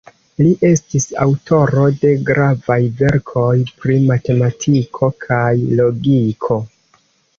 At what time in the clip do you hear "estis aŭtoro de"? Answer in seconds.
0.67-2.13